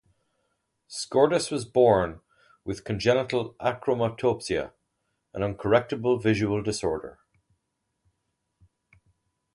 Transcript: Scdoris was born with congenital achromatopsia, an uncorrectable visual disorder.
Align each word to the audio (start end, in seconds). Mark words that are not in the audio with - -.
Scdoris 0.89 1.51
was 1.51 1.63
born 1.63 2.21
with 2.65 2.83
congenital 2.83 3.53
achromatopsia, 3.61 4.71
an 5.35 5.43
uncorrectable 5.43 6.19
visual 6.19 6.63
disorder. 6.63 7.19